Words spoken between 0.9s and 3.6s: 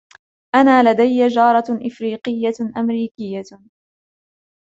لدي جارة أفريقية-أمريكية.